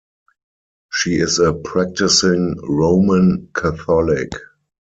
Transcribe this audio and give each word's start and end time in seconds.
She 0.91 1.17
is 1.17 1.37
a 1.37 1.53
practising 1.53 2.55
Roman 2.67 3.49
Catholic. 3.55 4.31